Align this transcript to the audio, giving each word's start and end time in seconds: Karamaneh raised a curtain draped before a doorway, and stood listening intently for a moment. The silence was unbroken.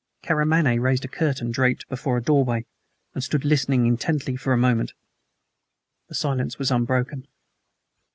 Karamaneh 0.23 0.79
raised 0.81 1.05
a 1.05 1.07
curtain 1.07 1.51
draped 1.51 1.87
before 1.87 2.17
a 2.17 2.23
doorway, 2.23 2.65
and 3.13 3.23
stood 3.23 3.45
listening 3.45 3.85
intently 3.85 4.35
for 4.35 4.51
a 4.51 4.57
moment. 4.57 4.93
The 6.09 6.15
silence 6.15 6.57
was 6.57 6.71
unbroken. 6.71 7.27